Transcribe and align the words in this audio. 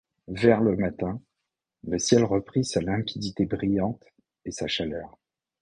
Vers 0.29 0.61
le 0.61 0.75
matin, 0.77 1.21
le 1.83 1.99
ciel 1.99 2.23
reprit 2.23 2.65
sa 2.65 2.81
limpidité 2.81 3.45
brillante 3.45 4.03
et 4.45 4.51
sa 4.51 4.65
chaleur. 4.65 5.19